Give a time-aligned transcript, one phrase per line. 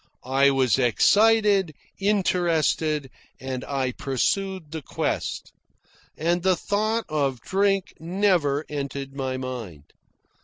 [0.25, 5.53] I was excited, interested, and I pursued the quest.
[6.17, 9.93] And the thought of drink never entered my mind.